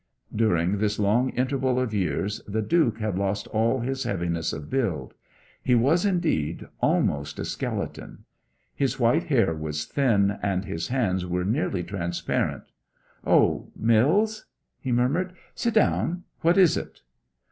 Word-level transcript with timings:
During 0.35 0.79
this 0.79 0.97
long 0.97 1.29
interval 1.33 1.79
of 1.79 1.93
years 1.93 2.41
the 2.47 2.63
Duke 2.63 2.97
had 2.97 3.19
lost 3.19 3.45
all 3.49 3.81
his 3.81 4.01
heaviness 4.01 4.51
of 4.51 4.67
build. 4.67 5.13
He 5.61 5.75
was, 5.75 6.07
indeed, 6.07 6.67
almost 6.81 7.37
a 7.37 7.45
skeleton; 7.45 8.23
his 8.73 8.99
white 8.99 9.25
hair 9.25 9.53
was 9.53 9.85
thin, 9.85 10.39
and 10.41 10.65
his 10.65 10.87
hands 10.87 11.23
were 11.27 11.45
nearly 11.45 11.83
transparent. 11.83 12.63
'Oh 13.27 13.69
Mills?' 13.75 14.45
he 14.79 14.91
murmured. 14.91 15.33
'Sit 15.53 15.75
down. 15.75 16.23
What 16.39 16.57
is 16.57 16.77
it?' 16.77 17.03